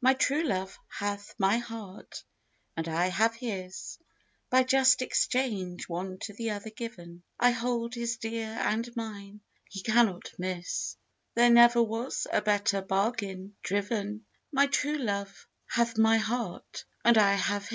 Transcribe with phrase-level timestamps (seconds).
[0.00, 2.24] My true love hath my heart,
[2.78, 3.98] and I have his,
[4.48, 9.82] By just exchange one to the other given: I hold his dear, and mine he
[9.82, 10.96] cannot miss,
[11.34, 17.34] There never was a better bargain driven: My true love hath my heart, and I
[17.34, 17.68] have his.